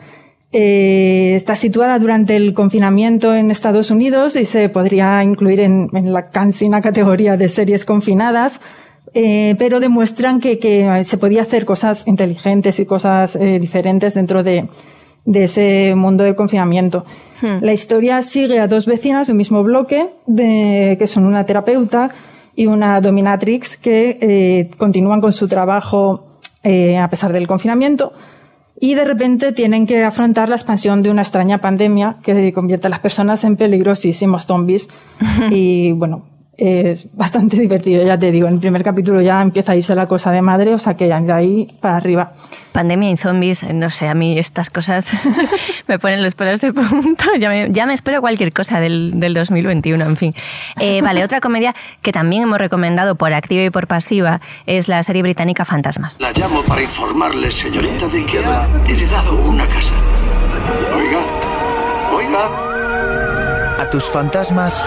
Eh, 0.51 1.34
está 1.36 1.55
situada 1.55 2.00
durante 2.00 2.36
el 2.36 2.53
confinamiento 2.53 3.36
en 3.36 3.51
Estados 3.51 3.91
Unidos 3.91 4.36
y 4.36 4.46
se 4.46 4.69
podría 4.69 5.22
incluir 5.24 5.60
en, 5.60 5.89
en 5.93 6.13
la 6.13 6.29
cansina 6.29 6.81
categoría 6.81 7.38
de 7.38 7.50
series 7.50 7.86
confinadas. 7.86 8.62
Eh, 9.13 9.55
pero 9.57 9.79
demuestran 9.79 10.39
que, 10.39 10.60
que 10.60 11.03
se 11.03 11.17
podía 11.17 11.41
hacer 11.41 11.65
cosas 11.65 12.07
inteligentes 12.07 12.79
y 12.79 12.86
cosas 12.86 13.36
eh, 13.36 13.57
diferentes 13.60 14.13
dentro 14.13 14.43
de, 14.43 14.69
de 15.27 15.43
ese 15.43 15.93
mundo 15.93 16.24
del 16.24 16.36
confinamiento. 16.36 17.05
La 17.41 17.74
historia 17.74 18.22
sigue 18.24 18.60
a 18.60 18.67
dos 18.67 18.88
vecinas 18.88 19.27
de 19.27 19.34
un 19.34 19.38
mismo 19.38 19.62
bloque, 19.62 20.10
de, 20.25 20.96
que 20.98 21.05
son 21.05 21.25
una 21.25 21.46
terapeuta 21.46 22.10
y 22.55 22.65
una 22.65 23.00
dominatrix, 23.01 23.77
que 23.77 24.17
eh, 24.22 24.72
continúan 24.77 25.22
con 25.22 25.34
su 25.34 25.48
trabajo 25.48 26.25
eh, 26.63 26.98
a 26.98 27.10
pesar 27.10 27.34
del 27.34 27.46
confinamiento. 27.46 28.13
Y 28.79 28.96
de 28.96 29.03
repente 29.03 29.51
tienen 29.51 29.86
que 29.86 30.03
afrontar 30.03 30.50
la 30.50 30.55
expansión 30.55 31.03
de 31.03 31.12
una 31.12 31.24
extraña 31.24 31.60
pandemia 31.60 32.17
que 32.24 32.53
convierte 32.53 32.88
a 32.88 32.89
las 32.89 33.00
personas 33.00 33.43
en 33.43 33.57
peligrosísimos 33.57 34.46
zombies. 34.46 34.89
y 35.51 35.91
bueno, 35.91 36.24
es 36.58 37.08
bastante 37.16 37.58
divertido, 37.62 38.04
ya 38.04 38.18
te 38.18 38.32
digo. 38.32 38.48
En 38.48 38.56
el 38.56 38.60
primer 38.60 38.84
capítulo 38.84 39.22
ya 39.22 39.42
empieza 39.42 39.74
a 39.74 39.76
irse 39.76 39.96
la 39.96 40.08
cosa 40.08 40.32
de 40.32 40.42
madre, 40.42 40.74
o 40.74 40.78
sea 40.78 40.96
que 40.96 41.08
ya 41.08 41.20
de 41.20 41.32
ahí 41.32 41.68
para 41.80 41.98
arriba. 41.98 42.34
Pandemia 42.72 43.12
y 43.12 43.18
zombies, 43.18 43.64
eh, 43.64 43.74
no 43.74 43.90
sé, 43.90 44.08
a 44.08 44.14
mí 44.14 44.38
estas 44.38 44.70
cosas 44.70 45.12
me 45.88 46.00
ponen 46.00 46.24
los 46.24 46.36
pelos 46.36 46.62
de 46.62 46.74
punta. 46.74 47.26
Ya 47.40 47.50
me, 47.50 47.72
ya 47.72 47.86
me 47.86 47.94
espero 47.94 48.20
cualquier 48.20 48.52
cosa 48.52 48.80
del, 48.80 49.20
del 49.20 49.34
2021, 49.36 50.04
en 50.04 50.18
fin. 50.18 50.34
Eh, 50.80 51.02
vale, 51.04 51.24
otra 51.24 51.40
comedia 51.40 51.76
que 52.02 52.12
también 52.12 52.44
hemos 52.44 52.58
recomendado 52.58 53.16
por 53.16 53.32
activa 53.32 53.64
y 53.64 53.70
por 53.70 53.86
pasiva 53.86 54.42
es 54.66 54.88
la 54.88 55.04
serie 55.04 55.22
británica 55.22 55.66
Fantasmas. 55.66 56.20
La 56.20 56.32
llamo 56.32 56.62
para 56.64 56.82
informarle, 56.82 57.52
señorita, 57.52 58.08
de 58.08 58.26
que 58.26 58.40
ha 58.40 58.68
heredado 58.88 59.36
una 59.36 59.68
casa. 59.68 59.92
Oiga, 60.96 61.20
oiga. 62.16 63.84
A 63.84 63.90
tus 63.92 64.06
fantasmas 64.06 64.86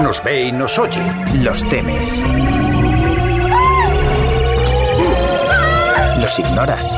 Nos 0.00 0.22
ve 0.24 0.44
y 0.46 0.52
nos 0.52 0.78
oye. 0.78 1.02
los 1.42 1.66
temes. 1.68 2.22
Los 6.20 6.38
ignoras. 6.38 6.94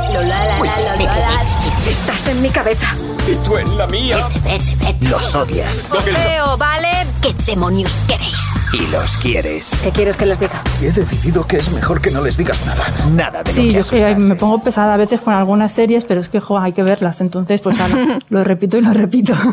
Estás 1.88 2.28
en 2.28 2.42
mi 2.42 2.50
cabeza. 2.50 2.94
Y 3.30 3.34
tú 3.46 3.56
en 3.56 3.78
la 3.78 3.86
mía. 3.86 4.16
Vete, 4.42 4.76
vete. 4.80 5.08
Los 5.08 5.34
odias. 5.34 5.90
Feo, 6.04 6.56
¿vale? 6.56 6.88
¿Qué 7.20 7.32
demonios 7.46 7.92
queréis? 8.08 8.36
Y 8.72 8.86
los 8.90 9.18
quieres. 9.18 9.76
¿Qué 9.84 9.90
quieres 9.90 10.16
que 10.16 10.26
les 10.26 10.40
diga? 10.40 10.62
He 10.80 10.90
decidido 10.90 11.46
que 11.46 11.58
es 11.58 11.70
mejor 11.70 12.00
que 12.00 12.10
no 12.10 12.20
les 12.22 12.36
digas 12.36 12.64
nada. 12.66 12.84
Nada 13.12 13.42
de 13.42 13.52
Sí, 13.52 13.70
lo 13.70 13.84
que 13.84 14.00
yo 14.00 14.16
me 14.16 14.34
pongo 14.34 14.62
pesada 14.62 14.94
a 14.94 14.96
veces 14.96 15.20
con 15.20 15.34
algunas 15.34 15.72
series, 15.72 16.04
pero 16.04 16.20
es 16.20 16.28
que 16.28 16.40
jo, 16.40 16.58
hay 16.58 16.72
que 16.72 16.82
verlas. 16.82 17.20
Entonces, 17.20 17.60
pues 17.60 17.78
ahora 17.80 18.18
lo 18.28 18.42
repito 18.44 18.78
y 18.78 18.80
lo 18.80 18.92
repito. 18.92 19.34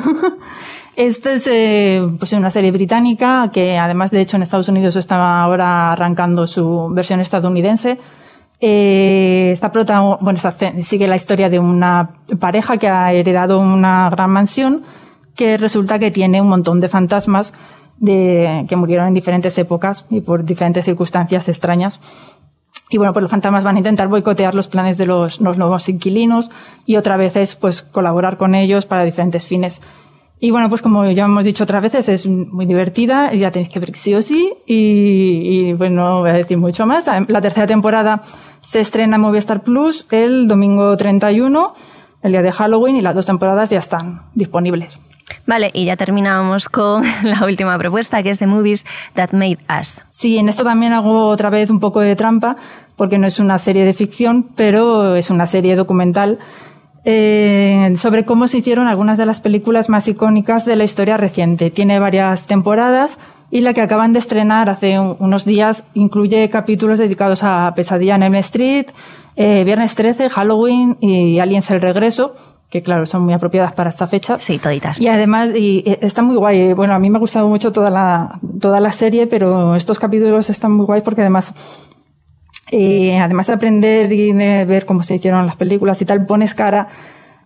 Esta 0.99 1.31
es 1.31 1.47
eh, 1.49 2.05
pues 2.19 2.33
una 2.33 2.49
serie 2.49 2.73
británica 2.73 3.49
que 3.53 3.77
además 3.77 4.11
de 4.11 4.19
hecho 4.19 4.35
en 4.35 4.43
Estados 4.43 4.67
Unidos 4.67 4.97
está 4.97 5.41
ahora 5.41 5.93
arrancando 5.93 6.45
su 6.45 6.89
versión 6.91 7.21
estadounidense. 7.21 7.97
Eh, 8.59 9.57
protago- 9.71 10.17
bueno, 10.19 10.35
esta 10.35 10.51
ce- 10.51 10.81
sigue 10.81 11.07
la 11.07 11.15
historia 11.15 11.49
de 11.49 11.57
una 11.57 12.17
pareja 12.37 12.75
que 12.75 12.89
ha 12.89 13.13
heredado 13.13 13.61
una 13.61 14.09
gran 14.09 14.29
mansión 14.29 14.83
que 15.35 15.57
resulta 15.57 15.99
que 15.99 16.11
tiene 16.11 16.41
un 16.41 16.49
montón 16.49 16.81
de 16.81 16.89
fantasmas 16.89 17.53
de, 17.95 18.65
que 18.67 18.75
murieron 18.75 19.07
en 19.07 19.13
diferentes 19.13 19.57
épocas 19.57 20.05
y 20.09 20.19
por 20.19 20.43
diferentes 20.43 20.83
circunstancias 20.83 21.47
extrañas. 21.47 22.01
Y 22.89 22.97
bueno, 22.97 23.13
pues 23.13 23.21
los 23.21 23.31
fantasmas 23.31 23.63
van 23.63 23.77
a 23.77 23.79
intentar 23.79 24.09
boicotear 24.09 24.53
los 24.53 24.67
planes 24.67 24.97
de 24.97 25.05
los, 25.05 25.39
los 25.39 25.57
nuevos 25.57 25.87
inquilinos 25.87 26.51
y 26.85 26.97
otra 26.97 27.15
vez 27.15 27.37
es 27.37 27.55
pues 27.55 27.81
colaborar 27.83 28.35
con 28.35 28.53
ellos 28.53 28.85
para 28.85 29.05
diferentes 29.05 29.45
fines. 29.45 29.81
Y 30.41 30.51
bueno, 30.51 30.69
pues 30.69 30.81
como 30.81 31.05
ya 31.11 31.25
hemos 31.25 31.43
dicho 31.43 31.65
otras 31.65 31.83
veces, 31.83 32.07
es 32.07 32.25
muy 32.25 32.65
divertida 32.65 33.33
y 33.33 33.39
la 33.39 33.51
tenéis 33.51 33.69
que 33.69 33.79
ver 33.79 33.95
sí 33.95 34.15
o 34.15 34.21
sí. 34.21 34.53
Y, 34.65 35.69
y 35.69 35.73
bueno, 35.73 35.95
no 35.95 36.19
voy 36.21 36.29
a 36.29 36.33
decir 36.33 36.57
mucho 36.57 36.85
más. 36.85 37.09
La 37.27 37.41
tercera 37.41 37.67
temporada 37.67 38.21
se 38.61 38.79
estrena 38.79 39.15
en 39.15 39.21
Movistar 39.21 39.61
Plus 39.63 40.07
el 40.11 40.47
domingo 40.47 40.95
31, 40.95 41.73
el 42.23 42.31
día 42.31 42.41
de 42.41 42.51
Halloween, 42.53 42.95
y 42.95 43.01
las 43.01 43.15
dos 43.15 43.25
temporadas 43.25 43.69
ya 43.69 43.79
están 43.79 44.23
disponibles. 44.33 44.99
Vale, 45.45 45.71
y 45.73 45.85
ya 45.85 45.95
terminamos 45.95 46.69
con 46.69 47.03
la 47.23 47.45
última 47.45 47.77
propuesta, 47.77 48.23
que 48.23 48.29
es 48.29 48.39
The 48.39 48.47
Movies 48.47 48.85
That 49.15 49.31
Made 49.31 49.59
Us. 49.79 50.01
Sí, 50.09 50.37
en 50.37 50.49
esto 50.49 50.63
también 50.63 50.93
hago 50.93 51.27
otra 51.27 51.49
vez 51.49 51.69
un 51.69 51.79
poco 51.79 51.99
de 51.99 52.15
trampa, 52.15 52.55
porque 52.95 53.17
no 53.17 53.27
es 53.27 53.39
una 53.39 53.57
serie 53.57 53.85
de 53.85 53.93
ficción, 53.93 54.47
pero 54.55 55.15
es 55.15 55.29
una 55.29 55.45
serie 55.45 55.75
documental 55.75 56.39
eh, 57.05 57.93
sobre 57.95 58.25
cómo 58.25 58.47
se 58.47 58.57
hicieron 58.59 58.87
algunas 58.87 59.17
de 59.17 59.25
las 59.25 59.41
películas 59.41 59.89
más 59.89 60.07
icónicas 60.07 60.65
de 60.65 60.75
la 60.75 60.83
historia 60.83 61.17
reciente. 61.17 61.71
Tiene 61.71 61.99
varias 61.99 62.47
temporadas 62.47 63.17
y 63.51 63.61
la 63.61 63.73
que 63.73 63.81
acaban 63.81 64.13
de 64.13 64.19
estrenar 64.19 64.69
hace 64.69 64.99
un- 64.99 65.15
unos 65.19 65.45
días 65.45 65.87
incluye 65.93 66.49
capítulos 66.49 66.99
dedicados 66.99 67.43
a 67.43 67.73
Pesadilla 67.75 68.15
en 68.15 68.23
Elm 68.23 68.35
Street, 68.35 68.87
eh, 69.35 69.63
Viernes 69.63 69.95
13, 69.95 70.29
Halloween 70.29 70.97
y 71.01 71.39
Aliens 71.39 71.71
el 71.71 71.81
Regreso. 71.81 72.33
que 72.69 72.83
claro, 72.83 73.03
son 73.07 73.23
muy 73.23 73.33
apropiadas 73.33 73.73
para 73.73 73.89
esta 73.89 74.05
fecha. 74.05 74.37
Sí, 74.37 74.59
toditas. 74.59 74.99
Y 75.01 75.07
además, 75.07 75.49
y, 75.55 75.81
eh, 75.87 75.97
está 76.03 76.21
muy 76.21 76.35
guay. 76.35 76.73
Bueno, 76.73 76.93
a 76.93 76.99
mí 76.99 77.09
me 77.09 77.17
ha 77.17 77.19
gustado 77.19 77.49
mucho 77.49 77.71
toda 77.71 77.89
la, 77.89 78.39
toda 78.61 78.79
la 78.79 78.91
serie, 78.91 79.25
pero 79.25 79.73
estos 79.75 79.97
capítulos 79.97 80.51
están 80.51 80.73
muy 80.73 80.85
guays 80.85 81.01
porque 81.01 81.21
además, 81.21 81.88
eh, 82.71 83.17
además 83.19 83.47
de 83.47 83.53
aprender 83.53 84.11
y 84.11 84.31
de 84.33 84.65
ver 84.65 84.85
cómo 84.85 85.03
se 85.03 85.15
hicieron 85.15 85.45
las 85.45 85.55
películas 85.55 86.01
y 86.01 86.05
tal, 86.05 86.25
pones 86.25 86.53
cara 86.53 86.87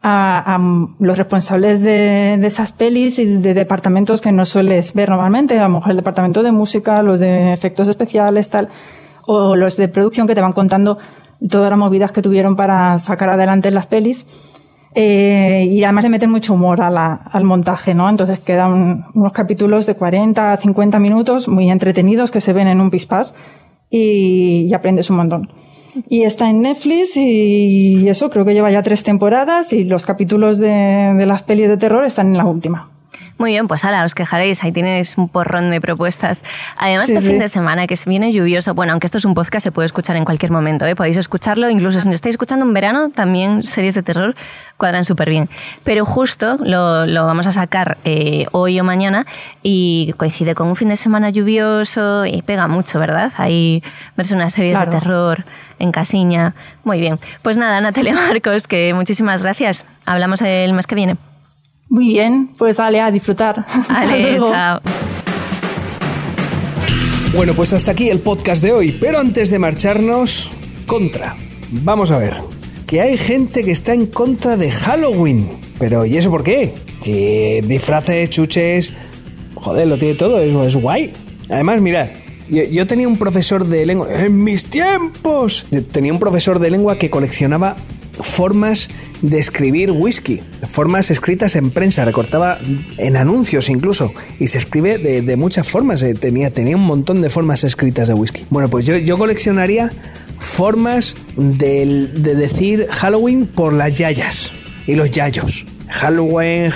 a, 0.02 0.56
a 0.56 0.60
los 1.00 1.18
responsables 1.18 1.82
de, 1.82 2.38
de, 2.38 2.48
esas 2.48 2.74
pelis 2.74 3.20
y 3.20 3.26
de 3.38 3.54
departamentos 3.54 4.20
que 4.20 4.34
no 4.34 4.44
sueles 4.46 4.94
ver 4.94 5.10
normalmente. 5.10 5.58
A 5.60 5.64
lo 5.64 5.76
mejor 5.76 5.92
el 5.92 5.98
departamento 5.98 6.44
de 6.44 6.52
música, 6.52 7.02
los 7.02 7.20
de 7.20 7.54
efectos 7.54 7.88
especiales, 7.88 8.50
tal, 8.50 8.70
o 9.26 9.56
los 9.56 9.78
de 9.78 9.88
producción 9.88 10.28
que 10.28 10.36
te 10.36 10.42
van 10.42 10.52
contando 10.52 10.98
todas 11.50 11.70
las 11.70 11.80
movidas 11.80 12.12
que 12.12 12.22
tuvieron 12.22 12.56
para 12.56 12.98
sacar 12.98 13.30
adelante 13.30 13.72
las 13.72 13.88
pelis. 13.88 14.26
Eh, 14.96 15.68
y 15.72 15.84
además 15.84 16.04
le 16.04 16.10
meten 16.10 16.30
mucho 16.30 16.54
humor 16.54 16.82
a 16.82 16.92
la, 16.92 17.14
al 17.14 17.46
montaje, 17.46 17.94
¿no? 17.94 18.10
Entonces 18.10 18.40
quedan 18.42 19.08
unos 19.14 19.32
capítulos 19.32 19.86
de 19.86 19.96
40 19.96 20.54
a 20.54 20.58
50 20.58 21.00
minutos 21.00 21.48
muy 21.48 21.72
entretenidos 21.72 22.30
que 22.30 22.42
se 22.42 22.54
ven 22.54 22.68
en 22.68 22.80
un 22.80 22.92
pispás 22.92 23.34
y, 23.94 24.74
aprendes 24.74 25.10
un 25.10 25.18
montón. 25.18 25.50
Y 26.10 26.24
está 26.24 26.50
en 26.50 26.62
Netflix 26.62 27.16
y 27.16 28.10
eso 28.10 28.32
creo 28.32 28.46
que 28.46 28.54
lleva 28.54 28.72
ya 28.72 28.82
tres 28.82 29.04
temporadas 29.04 29.74
y 29.74 29.84
los 29.84 30.08
capítulos 30.08 30.58
de, 30.58 31.14
de 31.16 31.26
las 31.28 31.44
pelis 31.44 31.68
de 31.68 31.78
terror 31.78 32.04
están 32.04 32.30
en 32.30 32.38
la 32.38 32.46
última. 32.46 32.93
Muy 33.44 33.52
bien, 33.52 33.68
pues 33.68 33.84
ala, 33.84 34.06
os 34.06 34.16
quejaréis, 34.16 34.64
ahí 34.64 34.72
tienes 34.72 35.18
un 35.18 35.28
porrón 35.28 35.70
de 35.70 35.82
propuestas. 35.82 36.46
Además, 36.78 37.08
Sí, 37.08 37.12
este 37.12 37.24
sí. 37.26 37.30
fin 37.32 37.40
de 37.40 37.50
semana 37.50 37.88
que 37.88 37.98
se 37.98 38.10
viene 38.10 38.32
lluvioso, 38.32 38.74
bueno, 38.74 38.94
aunque 38.94 39.08
esto 39.08 39.18
es 39.18 39.26
un 39.26 39.34
podcast, 39.34 39.66
se 39.66 39.74
puede 39.74 39.86
escuchar 39.88 40.16
en 40.16 40.24
cualquier 40.24 40.50
momento, 40.50 40.86
¿eh? 40.86 40.96
podéis 40.96 41.18
escucharlo, 41.18 41.70
incluso 41.70 42.00
si 42.00 42.08
lo 42.08 42.16
estáis 42.16 42.36
escuchando 42.36 42.64
en 42.66 42.74
verano, 42.74 43.10
también 43.10 43.64
series 43.64 43.96
de 43.96 44.02
terror 44.02 44.34
cuadran 44.78 45.04
súper 45.04 45.30
bien. 45.30 45.50
Pero 45.84 46.06
justo 46.06 46.56
lo, 46.64 47.06
lo 47.06 47.26
vamos 47.26 47.46
a 47.46 47.52
sacar 47.52 47.98
eh, 48.06 48.46
hoy 48.54 48.80
o 48.80 48.86
mañana 48.86 49.26
y 49.62 50.14
coincide 50.16 50.56
con 50.56 50.70
un 50.70 50.78
fin 50.78 50.88
de 50.88 50.96
semana 50.96 51.30
lluvioso 51.30 52.26
y 52.26 52.44
pega 52.44 52.70
mucho, 52.70 52.98
¿verdad? 52.98 53.34
Ahí 53.36 53.84
verse 54.16 54.36
unas 54.36 54.54
series 54.54 54.72
Claro. 54.72 54.90
de 54.90 55.00
terror 55.00 55.44
en 55.80 55.92
casiña. 55.92 56.54
Muy 56.86 57.02
bien. 57.02 57.20
Pues 57.42 57.58
nada, 57.58 57.82
Natalia 57.82 58.14
Marcos, 58.30 58.68
que 58.68 58.94
muchísimas 58.94 59.44
gracias. 59.44 59.84
Hablamos 60.06 60.42
el 60.42 60.72
mes 60.72 60.88
que 60.88 60.96
viene. 60.96 61.18
Muy 61.94 62.08
bien, 62.08 62.50
pues 62.58 62.80
Ale, 62.80 63.00
a 63.00 63.12
disfrutar. 63.12 63.64
Vale, 63.88 64.32
luego. 64.32 64.52
chao. 64.52 64.82
Bueno, 67.36 67.54
pues 67.54 67.72
hasta 67.72 67.92
aquí 67.92 68.10
el 68.10 68.18
podcast 68.18 68.64
de 68.64 68.72
hoy, 68.72 68.98
pero 69.00 69.20
antes 69.20 69.52
de 69.52 69.60
marcharnos, 69.60 70.50
contra. 70.88 71.38
Vamos 71.70 72.10
a 72.10 72.18
ver, 72.18 72.38
que 72.88 73.00
hay 73.00 73.16
gente 73.16 73.64
que 73.64 73.70
está 73.70 73.94
en 73.94 74.08
contra 74.08 74.58
de 74.58 74.72
Halloween. 74.72 75.52
Pero 75.78 76.04
¿y 76.04 76.18
eso 76.18 76.32
por 76.32 76.44
qué? 76.44 76.74
Si 77.02 77.62
disfraces, 77.62 78.28
chuches, 78.32 78.92
joder, 79.54 79.86
lo 79.86 80.00
tiene 80.00 80.16
todo, 80.16 80.40
es, 80.40 80.52
es 80.66 80.76
guay. 80.76 81.14
Además, 81.52 81.80
mirad, 81.80 82.10
yo, 82.50 82.64
yo 82.64 82.88
tenía 82.88 83.08
un 83.08 83.18
profesor 83.18 83.68
de 83.68 83.86
lengua, 83.86 84.08
en 84.12 84.44
mis 84.44 84.66
tiempos, 84.66 85.68
tenía 85.92 86.12
un 86.12 86.18
profesor 86.18 86.58
de 86.58 86.72
lengua 86.72 86.98
que 86.98 87.12
coleccionaba 87.12 87.76
formas 88.20 88.90
de 89.22 89.40
escribir 89.40 89.92
whisky, 89.92 90.42
formas 90.68 91.10
escritas 91.12 91.56
en 91.56 91.72
prensa, 91.72 92.06
recortaba 92.06 92.58
en 92.98 93.18
anuncios 93.18 93.70
incluso, 93.70 94.14
y 94.40 94.48
se 94.48 94.58
escribe 94.58 94.98
de, 94.98 95.22
de 95.22 95.38
muchas 95.38 95.68
formas, 95.68 96.02
eh, 96.04 96.14
tenía, 96.14 96.52
tenía 96.52 96.76
un 96.76 96.86
montón 96.86 97.22
de 97.22 97.30
formas 97.30 97.64
escritas 97.64 98.08
de 98.08 98.14
whisky. 98.14 98.46
Bueno, 98.50 98.70
pues 98.70 98.86
yo, 98.86 98.98
yo 98.98 99.18
coleccionaría 99.18 99.92
formas 100.40 101.16
del- 101.38 102.22
de 102.22 102.36
decir 102.36 102.88
Halloween 102.90 103.48
por 103.48 103.74
las 103.74 103.94
yayas 103.94 104.52
y 104.88 104.96
los 104.96 105.10
yayos. 105.12 105.66
Halloween, 105.90 106.72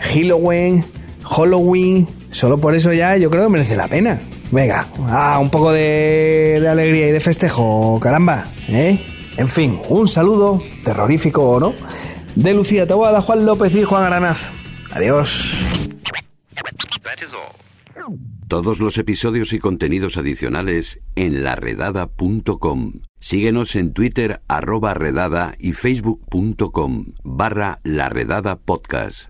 Halloween, 0.00 0.84
Halloween, 1.22 2.08
solo 2.30 2.58
por 2.58 2.74
eso 2.74 2.92
ya 2.92 3.16
yo 3.16 3.30
creo 3.30 3.44
que 3.44 3.50
merece 3.50 3.76
la 3.76 3.88
pena. 3.88 4.20
Venga, 4.50 4.86
ah, 5.08 5.38
un 5.40 5.50
poco 5.50 5.72
de, 5.72 6.58
de 6.60 6.68
alegría 6.68 7.08
y 7.08 7.12
de 7.12 7.20
festejo, 7.20 7.98
caramba, 8.00 8.48
¿eh? 8.68 8.98
En 9.38 9.48
fin, 9.48 9.80
un 9.88 10.08
saludo, 10.08 10.60
terrorífico 10.82 11.42
o 11.42 11.60
no, 11.60 11.74
de 12.34 12.54
Lucía 12.54 12.88
Taboada, 12.88 13.22
Juan 13.22 13.46
López 13.46 13.72
y 13.74 13.84
Juan 13.84 14.02
Aranaz. 14.02 14.50
Adiós. 14.90 15.56
Todos 18.48 18.80
los 18.80 18.98
episodios 18.98 19.52
y 19.52 19.60
contenidos 19.60 20.16
adicionales 20.16 21.00
en 21.14 21.44
laredada.com. 21.44 22.94
Síguenos 23.20 23.76
en 23.76 23.92
Twitter 23.92 24.40
arroba 24.48 24.94
redada 24.94 25.54
y 25.60 25.72
facebook.com 25.72 27.12
barra 27.22 27.78
laredada 27.84 28.56
podcast. 28.56 29.27